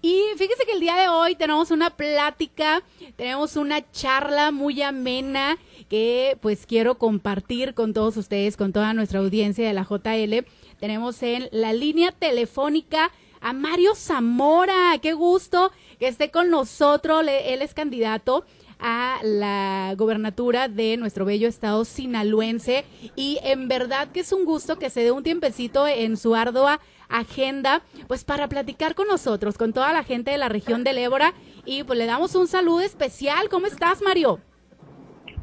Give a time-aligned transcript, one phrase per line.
[0.00, 2.82] Y fíjese que el día de hoy tenemos una plática,
[3.16, 9.18] tenemos una charla muy amena que pues quiero compartir con todos ustedes, con toda nuestra
[9.18, 10.46] audiencia de la JL.
[10.78, 14.96] Tenemos en la línea telefónica a Mario Zamora.
[15.02, 17.24] Qué gusto que esté con nosotros.
[17.26, 18.44] Él es candidato
[18.80, 22.84] a la gobernatura de nuestro bello estado sinaloense
[23.16, 26.80] y en verdad que es un gusto que se dé un tiempecito en su ardua
[27.08, 31.32] agenda pues para platicar con nosotros, con toda la gente de la región del Ébora
[31.64, 33.48] y pues le damos un saludo especial.
[33.48, 34.40] ¿Cómo estás, Mario?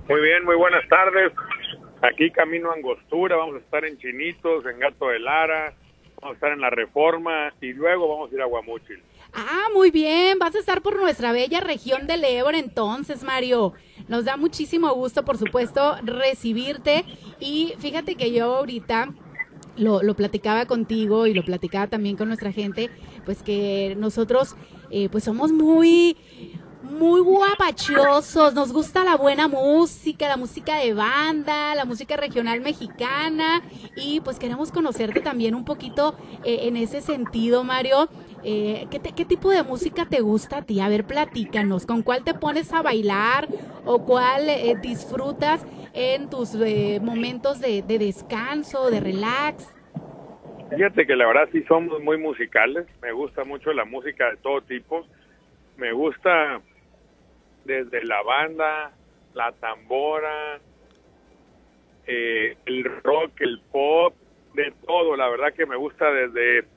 [0.08, 1.34] Muy bien, muy buenas tardes.
[2.02, 5.74] Aquí camino a Angostura, vamos a estar en Chinitos, en Gato de Lara,
[6.22, 9.02] vamos a estar en La Reforma y luego vamos a ir a Guamúchil.
[9.38, 13.74] Ah, muy bien, vas a estar por nuestra bella región del Ébora entonces, Mario.
[14.08, 17.04] Nos da muchísimo gusto, por supuesto, recibirte.
[17.42, 19.14] Y fíjate que yo ahorita
[19.76, 22.90] lo, lo platicaba contigo y lo platicaba también con nuestra gente,
[23.26, 24.56] pues que nosotros
[24.90, 26.16] eh, pues somos muy
[26.86, 33.64] muy guapachosos, nos gusta la buena música, la música de banda, la música regional mexicana
[33.96, 38.08] y pues queremos conocerte también un poquito eh, en ese sentido, Mario.
[38.48, 40.80] Eh, ¿qué, ¿qué, tipo de música te gusta a ti?
[40.80, 43.48] A ver, platícanos, ¿con cuál te pones a bailar
[43.86, 49.74] o cuál eh, disfrutas en tus eh, momentos de, de descanso, de relax?
[50.70, 54.62] Fíjate que la verdad sí somos muy musicales, me gusta mucho la música de todo
[54.62, 55.08] tipo,
[55.78, 56.62] me gusta
[57.64, 58.92] desde la banda,
[59.34, 60.60] la tambora,
[62.06, 64.14] eh, el rock, el pop,
[64.54, 65.16] de todo.
[65.16, 66.68] La verdad que me gusta desde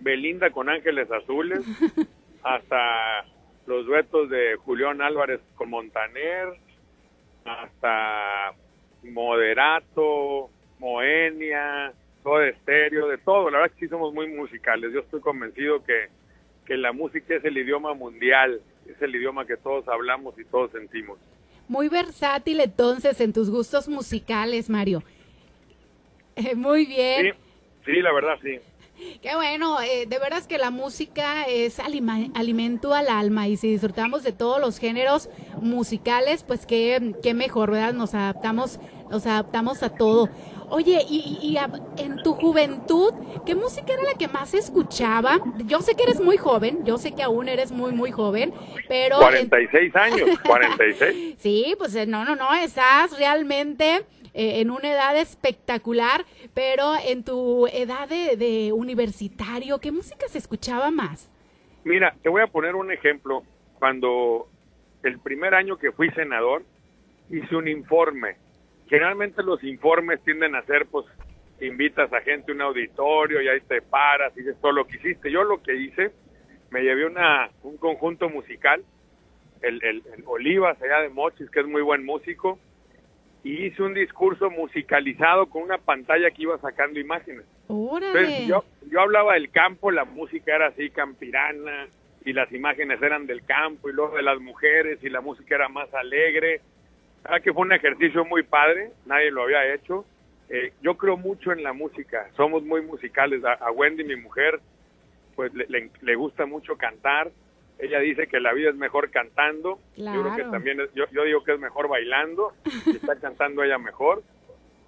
[0.00, 1.60] Belinda con Ángeles Azules
[2.42, 3.24] hasta
[3.66, 6.48] los duetos de Julián Álvarez con Montaner,
[7.44, 8.54] hasta
[9.02, 13.50] Moderato, Moenia, todo estéreo, de todo.
[13.50, 14.92] La verdad que sí somos muy musicales.
[14.92, 16.08] Yo estoy convencido que,
[16.64, 20.70] que la música es el idioma mundial es el idioma que todos hablamos y todos
[20.72, 21.18] sentimos.
[21.68, 25.02] Muy versátil entonces en tus gustos musicales, Mario.
[26.36, 27.34] Eh, muy bien.
[27.84, 28.58] Sí, sí, la verdad sí.
[29.22, 34.22] Qué bueno, eh, de veras que la música es alimento al alma y si disfrutamos
[34.22, 35.28] de todos los géneros
[35.60, 37.92] musicales, pues qué, qué mejor, ¿verdad?
[37.92, 38.78] Nos adaptamos,
[39.10, 40.28] nos adaptamos a todo.
[40.70, 41.56] Oye, y, y,
[42.02, 43.14] en tu juventud,
[43.46, 45.38] ¿qué música era la que más escuchaba?
[45.64, 48.52] Yo sé que eres muy joven, yo sé que aún eres muy, muy joven,
[48.86, 49.18] pero...
[49.18, 51.36] 46 años, 46.
[51.38, 57.24] sí, pues eh, no, no, no, estás realmente eh, en una edad espectacular, pero en
[57.24, 61.30] tu edad de, de universitario, ¿qué música se escuchaba más?
[61.84, 63.42] Mira, te voy a poner un ejemplo.
[63.78, 64.48] Cuando
[65.02, 66.64] el primer año que fui senador,
[67.30, 68.36] hice un informe
[68.88, 71.06] generalmente los informes tienden a ser, pues,
[71.60, 74.96] invitas a gente a un auditorio y ahí te paras y dices todo lo que
[74.96, 75.30] hiciste.
[75.30, 76.12] Yo lo que hice,
[76.70, 78.82] me llevé una, un conjunto musical,
[79.62, 82.58] el, el, Olivas allá de Mochis, que es muy buen músico,
[83.42, 87.44] y hice un discurso musicalizado con una pantalla que iba sacando imágenes.
[87.68, 91.88] Entonces, yo, yo hablaba del campo, la música era así campirana,
[92.24, 95.68] y las imágenes eran del campo, y luego de las mujeres, y la música era
[95.68, 96.60] más alegre,
[97.24, 100.04] Ah, que fue un ejercicio muy padre, nadie lo había hecho.
[100.48, 103.42] Eh, yo creo mucho en la música, somos muy musicales.
[103.44, 104.60] A, Wendy, mi mujer,
[105.36, 107.30] pues le, le, gusta mucho cantar.
[107.78, 109.78] Ella dice que la vida es mejor cantando.
[109.96, 112.54] Yo creo que también, yo, yo, digo que es mejor bailando.
[112.86, 114.22] y está cantando ella mejor.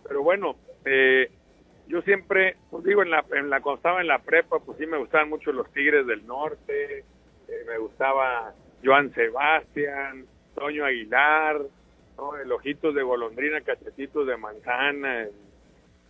[0.08, 1.30] Pero bueno, eh,
[1.86, 4.86] yo siempre, pues digo, en la, en la, cuando estaba en la prepa, pues sí
[4.86, 7.04] me gustaban mucho los Tigres del Norte.
[7.48, 10.24] Eh, me gustaba Joan Sebastián,
[10.54, 11.60] Toño Aguilar,
[12.42, 15.26] el ojitos de golondrina, cachetitos de manzana,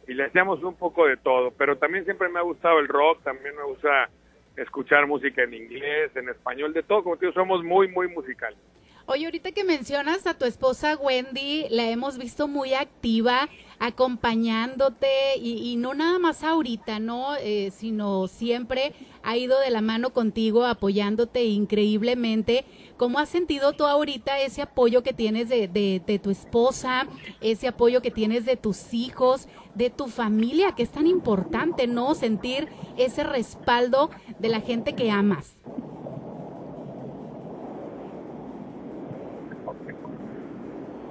[0.07, 3.23] y le hacíamos un poco de todo, pero también siempre me ha gustado el rock,
[3.23, 4.09] también me gusta
[4.57, 8.59] escuchar música en inglés, en español, de todo, como te somos muy, muy musicales.
[9.07, 13.49] Oye, ahorita que mencionas a tu esposa Wendy, la hemos visto muy activa,
[13.81, 17.35] acompañándote y, no nada más ahorita, ¿no?
[17.37, 18.93] Eh, sino siempre
[19.25, 22.65] ha ido de la mano contigo, apoyándote increíblemente.
[23.01, 27.07] ¿Cómo has sentido tú ahorita ese apoyo que tienes de, de, tu esposa,
[27.41, 32.15] ese apoyo que tienes de tus hijos, de tu familia, que es tan importante, ¿no?
[32.15, 32.69] Sentir
[32.99, 35.57] ese respaldo de la gente que amas.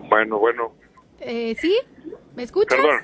[0.09, 0.71] Bueno, bueno.
[1.21, 1.75] Eh, ¿Sí?
[2.35, 2.77] ¿Me escuchas?
[2.77, 2.99] Perdón,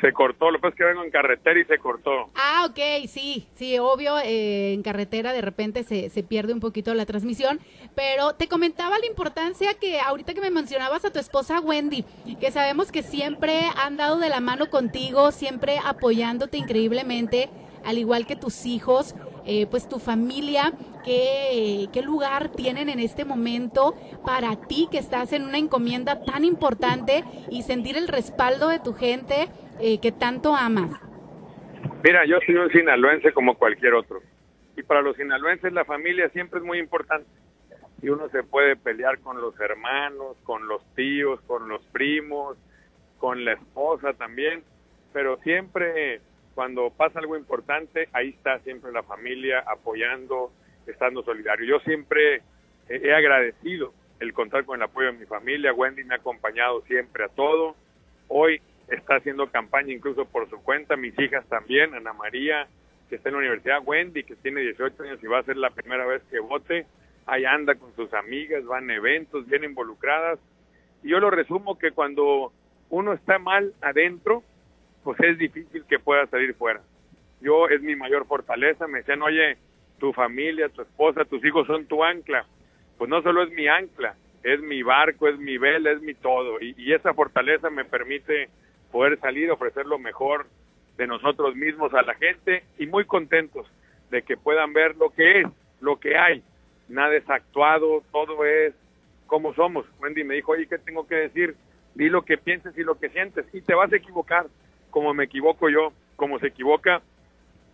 [0.00, 2.30] se cortó, lo que pasa es que vengo en carretera y se cortó.
[2.34, 6.94] Ah, ok, sí, sí, obvio, eh, en carretera de repente se, se pierde un poquito
[6.94, 7.60] la transmisión,
[7.94, 12.04] pero te comentaba la importancia que ahorita que me mencionabas a tu esposa Wendy,
[12.40, 17.50] que sabemos que siempre han dado de la mano contigo, siempre apoyándote increíblemente,
[17.84, 19.14] al igual que tus hijos,
[19.48, 20.72] eh, pues tu familia,
[21.04, 26.44] ¿qué, qué lugar tienen en este momento para ti que estás en una encomienda tan
[26.44, 29.48] importante y sentir el respaldo de tu gente
[29.80, 30.90] eh, que tanto amas.
[32.02, 34.20] Mira, yo soy un sinaloense como cualquier otro.
[34.76, 37.28] Y para los sinaloenses la familia siempre es muy importante.
[38.02, 42.56] Y uno se puede pelear con los hermanos, con los tíos, con los primos,
[43.18, 44.64] con la esposa también.
[45.12, 46.20] Pero siempre
[46.58, 50.50] cuando pasa algo importante, ahí está siempre la familia apoyando,
[50.88, 51.64] estando solidario.
[51.64, 52.42] Yo siempre
[52.88, 55.72] he agradecido el contar con el apoyo de mi familia.
[55.72, 57.76] Wendy me ha acompañado siempre a todo.
[58.26, 62.66] Hoy está haciendo campaña incluso por su cuenta, mis hijas también, Ana María,
[63.08, 65.70] que está en la universidad, Wendy, que tiene 18 años y va a ser la
[65.70, 66.86] primera vez que vote,
[67.26, 70.40] ahí anda con sus amigas, van a eventos, bien involucradas.
[71.04, 72.52] Y yo lo resumo que cuando
[72.90, 74.42] uno está mal adentro,
[75.08, 76.82] pues es difícil que pueda salir fuera.
[77.40, 79.56] Yo es mi mayor fortaleza, me decían, oye,
[79.98, 82.44] tu familia, tu esposa, tus hijos son tu ancla.
[82.98, 86.60] Pues no solo es mi ancla, es mi barco, es mi vela, es mi todo.
[86.60, 88.50] Y, y esa fortaleza me permite
[88.92, 90.44] poder salir, ofrecer lo mejor
[90.98, 93.66] de nosotros mismos a la gente y muy contentos
[94.10, 95.46] de que puedan ver lo que es,
[95.80, 96.42] lo que hay.
[96.90, 98.74] Nada es actuado, todo es
[99.26, 99.86] como somos.
[100.02, 101.56] Wendy me dijo, oye, ¿qué tengo que decir?
[101.94, 104.44] Di lo que pienses y lo que sientes y te vas a equivocar,
[104.90, 107.02] como me equivoco yo, como se equivoca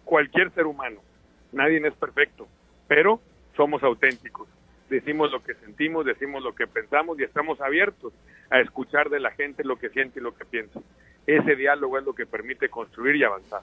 [0.04, 1.00] cualquier ser humano.
[1.52, 2.48] Nadie es perfecto,
[2.88, 3.20] pero
[3.56, 4.48] somos auténticos.
[4.90, 8.12] Decimos lo que sentimos, decimos lo que pensamos y estamos abiertos
[8.50, 10.80] a escuchar de la gente lo que siente y lo que piensa
[11.26, 13.62] ese diálogo es lo que permite construir y avanzar.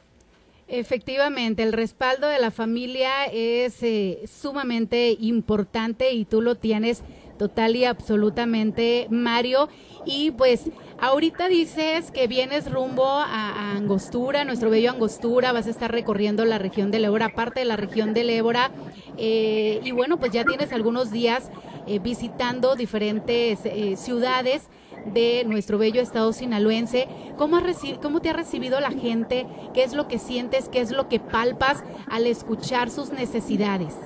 [0.68, 7.04] Efectivamente, el respaldo de la familia es eh, sumamente importante y tú lo tienes
[7.38, 9.70] total y absolutamente, Mario.
[10.06, 15.92] Y pues ahorita dices que vienes rumbo a, Angostura, nuestro bello Angostura, vas a estar
[15.92, 18.72] recorriendo la región del Ébora, parte de la región del Ébora.
[19.18, 21.52] Eh, y bueno, pues ya tienes algunos días
[21.88, 23.60] eh, visitando diferentes
[24.00, 24.70] ciudades
[25.06, 27.08] de nuestro bello estado sinaloense.
[27.38, 27.60] ¿Cómo,
[28.02, 29.46] ¿Cómo te ha recibido la gente?
[29.74, 30.70] ¿Qué es lo que sientes?
[30.70, 33.98] ¿Qué es lo que palpas al escuchar sus necesidades?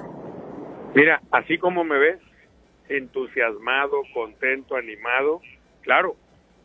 [0.94, 2.20] Mira, así como me ves,
[2.90, 5.42] entusiasmado, contento, animado,
[5.82, 6.16] claro,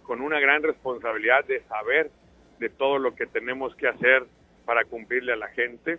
[0.03, 2.11] con una gran responsabilidad de saber
[2.59, 4.25] de todo lo que tenemos que hacer
[4.65, 5.99] para cumplirle a la gente.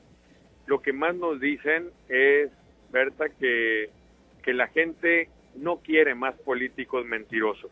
[0.68, 2.51] Lo que más nos dicen es,
[2.91, 3.89] Berta, que,
[4.44, 7.71] que la gente no quiere más políticos mentirosos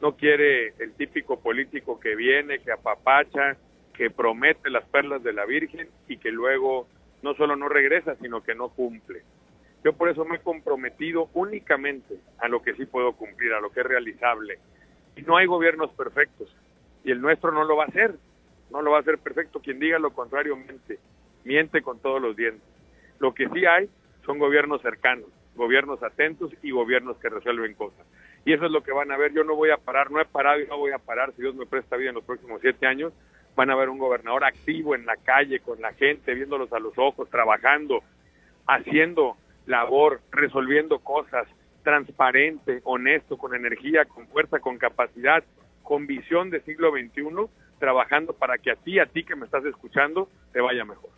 [0.00, 3.56] no quiere el típico político que viene, que apapacha,
[3.94, 6.86] que promete las perlas de la Virgen y que luego
[7.22, 9.22] no solo no regresa, sino que no cumple.
[9.84, 13.70] Yo por eso me he comprometido únicamente a lo que sí puedo cumplir, a lo
[13.70, 14.58] que es realizable.
[15.16, 16.54] Y no hay gobiernos perfectos.
[17.04, 18.14] Y el nuestro no lo va a hacer.
[18.70, 19.60] No lo va a hacer perfecto.
[19.60, 20.98] Quien diga lo contrario miente.
[21.44, 22.62] Miente con todos los dientes.
[23.20, 23.88] Lo que sí hay
[24.24, 28.04] son gobiernos cercanos, gobiernos atentos y gobiernos que resuelven cosas
[28.46, 29.34] y eso es lo que van a ver.
[29.34, 31.56] Yo no voy a parar, no he parado y no voy a parar si Dios
[31.56, 33.12] me presta vida en los próximos siete años.
[33.56, 36.96] Van a ver un gobernador activo en la calle, con la gente, viéndolos a los
[36.96, 38.04] ojos, trabajando,
[38.68, 41.46] haciendo labor, resolviendo cosas,
[41.82, 45.44] transparente, honesto, con energía, con fuerza, con capacidad,
[45.82, 47.22] con visión de siglo XXI,
[47.78, 51.10] trabajando para que a ti, a ti que me estás escuchando, te vaya mejor.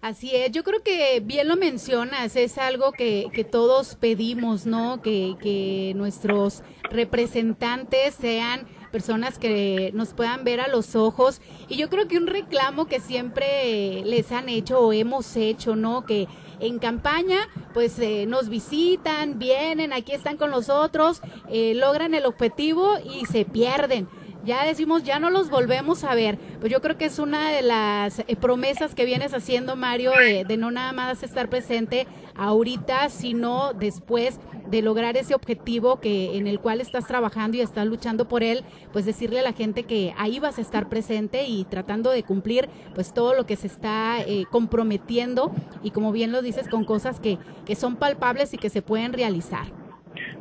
[0.00, 5.00] Así es, yo creo que bien lo mencionas, es algo que, que todos pedimos, ¿no?
[5.00, 11.40] Que, que nuestros representantes sean personas que nos puedan ver a los ojos.
[11.68, 16.06] Y yo creo que un reclamo que siempre les han hecho o hemos hecho, ¿no?
[16.06, 16.28] Que
[16.60, 21.20] en campaña, pues eh, nos visitan, vienen, aquí están con nosotros,
[21.50, 24.06] eh, logran el objetivo y se pierden
[24.44, 26.38] ya decimos, ya no los volvemos a ver.
[26.60, 30.56] Pues yo creo que es una de las eh, promesas que vienes haciendo, Mario, de,
[30.56, 36.58] no nada más estar presente ahorita, sino después de lograr ese objetivo que en el
[36.60, 40.38] cual estás trabajando y estás luchando por él, pues decirle a la gente que ahí
[40.38, 44.44] vas a estar presente y tratando de cumplir pues todo lo que se está eh,
[44.50, 48.82] comprometiendo y como bien lo dices con cosas que, que son palpables y que se
[48.82, 49.66] pueden realizar.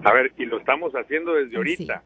[0.03, 2.03] A ver, y lo estamos haciendo desde ahorita.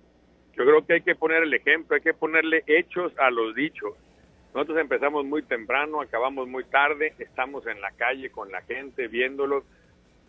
[0.57, 3.93] Yo creo que hay que poner el ejemplo, hay que ponerle hechos a los dichos.
[4.53, 9.65] Nosotros empezamos muy temprano, acabamos muy tarde, estamos en la calle con la gente viéndolos.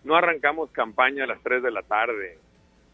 [0.03, 2.39] No arrancamos campaña a las 3 de la tarde,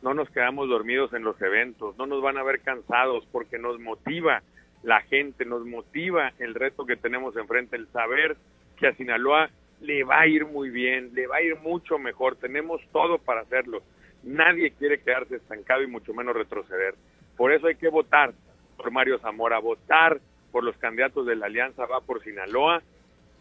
[0.03, 3.79] no nos quedamos dormidos en los eventos, no nos van a ver cansados porque nos
[3.81, 4.43] motiva
[4.83, 8.37] la gente, nos motiva el reto que tenemos enfrente, el saber
[8.77, 9.49] que a Sinaloa
[9.81, 13.41] le va a ir muy bien, le va a ir mucho mejor, tenemos todo para
[13.41, 13.83] hacerlo.
[14.23, 16.95] Nadie quiere quedarse estancado y mucho menos retroceder.
[17.37, 18.33] Por eso hay que votar
[18.77, 20.21] por Mario Zamora, votar
[20.51, 22.83] por los candidatos de la Alianza Va por Sinaloa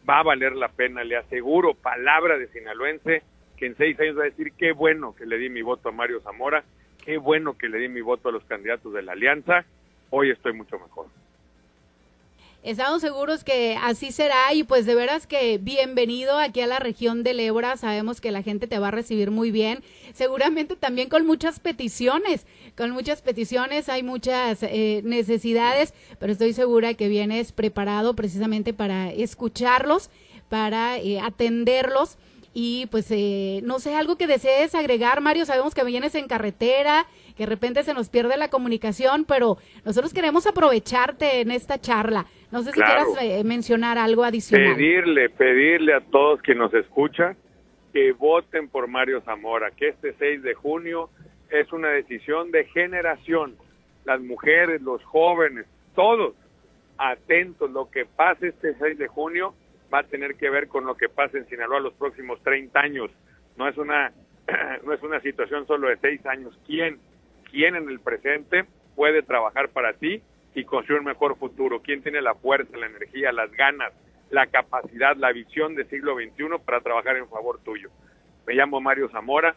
[0.10, 3.24] va a valer la pena, le aseguro, palabra de sinaloense,
[3.58, 5.92] que en seis años va a decir qué bueno que le di mi voto a
[5.92, 6.64] Mario Zamora,
[7.04, 9.66] qué bueno que le di mi voto a los candidatos de la alianza,
[10.10, 11.08] hoy estoy mucho mejor.
[12.64, 17.24] Estamos seguros que así será y pues de veras que bienvenido aquí a la región
[17.24, 17.76] del Ébora.
[17.76, 19.84] Sabemos que la gente te va a recibir muy bien.
[20.14, 22.46] Seguramente también con muchas peticiones,
[22.78, 29.12] con muchas peticiones, hay muchas eh, necesidades, pero estoy segura que vienes preparado precisamente para
[29.12, 30.12] escucharlos,
[30.48, 32.20] para eh, atenderlos.
[32.54, 35.46] Y pues, eh, no sé, algo que desees agregar, Mario.
[35.46, 37.06] Sabemos que vienes en carretera,
[37.38, 42.26] que de repente se nos pierde la comunicación, pero nosotros queremos aprovecharte en esta charla.
[42.52, 44.76] No sé si quieras eh, mencionar algo adicional.
[44.76, 47.38] Pedirle, pedirle a todos que nos escuchan
[47.94, 51.10] que voten por Mario Zamora, que este 6 de junio
[51.50, 53.56] es una decisión de generación.
[54.06, 55.66] Las mujeres, los jóvenes,
[55.96, 56.34] todos
[56.98, 57.70] atentos.
[57.72, 59.54] Lo que pase este 6 de junio
[59.94, 63.12] va a tener que ver con lo que pase en Sinaloa los próximos 30 años.
[63.58, 64.12] No es una
[64.84, 66.58] no es una situación solo de 6 años.
[66.66, 67.00] ¿Quién,
[67.52, 70.22] quién en el presente puede trabajar para ti
[70.54, 71.82] y construir un mejor futuro.
[71.82, 73.94] ¿Quién tiene la fuerza, la energía, las ganas,
[74.30, 77.90] la capacidad, la visión del siglo XXI para trabajar en favor tuyo?
[78.46, 79.56] Me llamo Mario Zamora,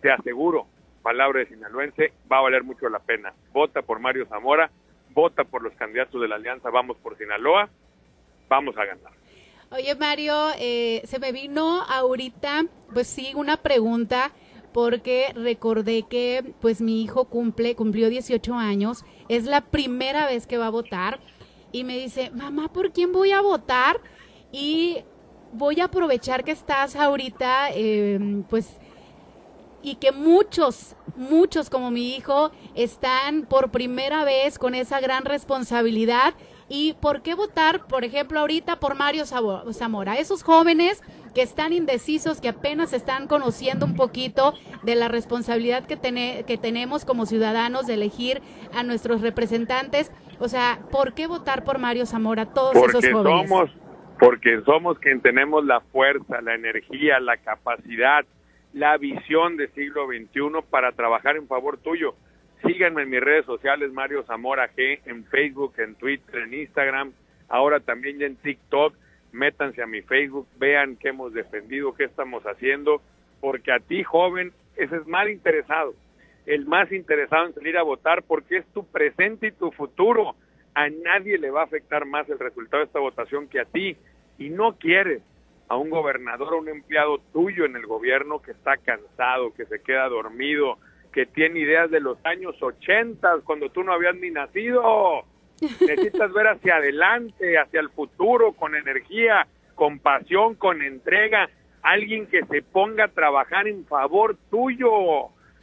[0.00, 0.66] te aseguro,
[1.02, 3.32] palabra de sinaloense, va a valer mucho la pena.
[3.52, 4.70] Vota por Mario Zamora,
[5.10, 7.68] vota por los candidatos de la Alianza Vamos por Sinaloa,
[8.48, 9.12] vamos a ganar.
[9.76, 14.30] Oye Mario, eh, se me vino ahorita, pues sí, una pregunta
[14.72, 20.58] porque recordé que pues mi hijo cumple, cumplió 18 años, es la primera vez que
[20.58, 21.18] va a votar
[21.72, 24.00] y me dice, mamá, ¿por quién voy a votar?
[24.52, 24.98] Y
[25.52, 28.78] voy a aprovechar que estás ahorita, em, pues,
[29.84, 36.32] y que muchos, muchos como mi hijo están por primera vez con esa gran responsabilidad.
[36.70, 40.16] ¿Y por qué votar, por ejemplo, ahorita por Mario Zamora?
[40.16, 41.02] Esos jóvenes
[41.34, 45.98] que están indecisos, que apenas están conociendo un poquito de la responsabilidad que,
[46.46, 48.40] que tenemos como ciudadanos de elegir
[48.74, 50.10] a nuestros representantes.
[50.38, 53.50] O sea, ¿por qué votar por Mario Zamora todos esos jóvenes?
[53.50, 53.70] Somos,
[54.18, 58.24] porque somos quien tenemos la fuerza, la energía, la capacidad,
[58.74, 62.14] la visión del siglo XXI para trabajar en favor tuyo.
[62.62, 67.12] Síganme en mis redes sociales, Mario Zamora G, en Facebook, en Twitter, en Instagram,
[67.48, 68.94] ahora también ya en TikTok
[69.34, 73.02] métanse a mi Facebook, vean qué hemos defendido, qué estamos haciendo,
[73.40, 75.94] porque a ti, joven, ese es más interesado,
[76.46, 80.34] el más interesado en salir a votar, porque es tu presente y tu futuro.
[80.74, 83.96] A nadie le va a afectar más el resultado de esta votación que a ti,
[84.38, 85.22] y no quieres
[85.68, 89.82] a un gobernador o un empleado tuyo en el gobierno que está cansado, que se
[89.82, 90.78] queda dormido,
[91.12, 95.24] que tiene ideas de los años 80, cuando tú no habías ni nacido
[95.80, 101.48] Necesitas ver hacia adelante, hacia el futuro, con energía, con pasión, con entrega.
[101.82, 104.90] Alguien que se ponga a trabajar en favor tuyo.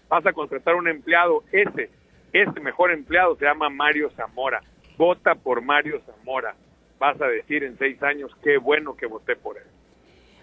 [0.09, 1.43] Vas a contratar un empleado.
[1.51, 1.89] Ese,
[2.31, 4.61] ese mejor empleado se llama Mario Zamora.
[4.97, 6.55] Vota por Mario Zamora.
[6.99, 9.63] Vas a decir en seis años, qué bueno que voté por él.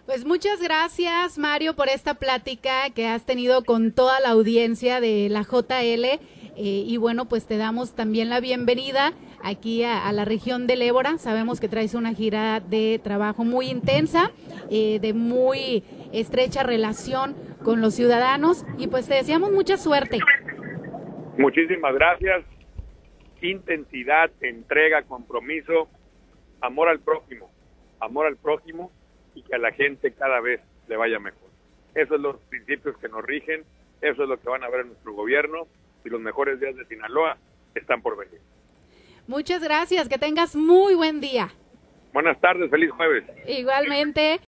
[0.09, 5.29] Pues muchas gracias, Mario, por esta plática que has tenido con toda la audiencia de
[5.29, 6.03] la JL.
[6.07, 6.19] Eh,
[6.57, 9.13] y bueno, pues te damos también la bienvenida
[9.45, 11.19] aquí a, la región del Ébora.
[11.19, 14.33] Sabemos que traes una gira de trabajo muy intensa,
[14.71, 15.85] eh, de muy
[16.15, 20.21] estrecha relación con los ciudadanos y pues te deseamos mucha suerte.
[21.37, 22.47] Muchísimas gracias.
[23.43, 25.87] Intensidad, entrega, compromiso,
[26.63, 27.51] amor al prójimo,
[28.01, 28.91] amor al prójimo
[29.39, 31.49] y que a la gente cada vez le vaya mejor.
[31.95, 33.65] Esos son los principios que nos rigen,
[34.01, 35.67] eso es lo que van a ver en nuestro gobierno
[36.05, 37.37] y los mejores días de Sinaloa
[37.75, 38.41] están por venir.
[39.27, 41.51] Muchas gracias, que tengas muy buen día.
[42.13, 43.25] Buenas tardes, feliz jueves.
[43.47, 44.37] Igualmente.